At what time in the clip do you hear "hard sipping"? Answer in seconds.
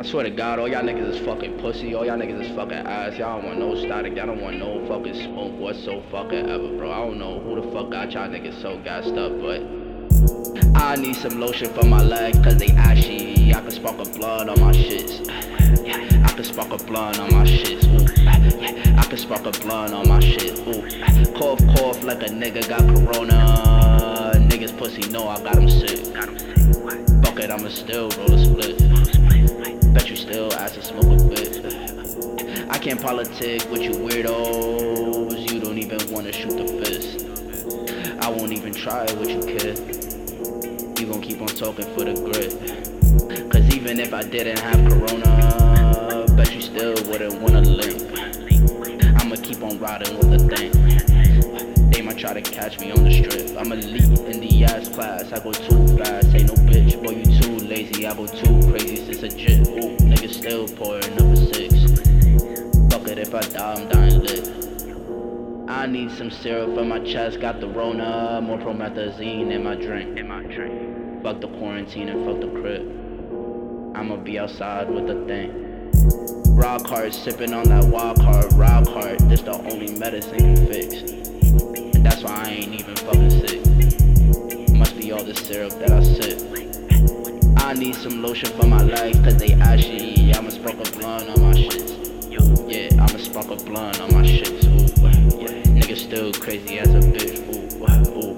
76.86-77.54